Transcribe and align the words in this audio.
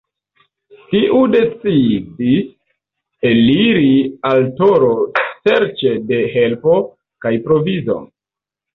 Tiu 0.93 1.19
decidis 1.35 2.47
eliri 3.33 3.93
al 4.33 4.49
Toro 4.63 4.91
serĉe 5.29 5.97
de 6.13 6.25
helpo 6.37 6.79
kaj 7.27 7.39
provizo. 7.49 8.05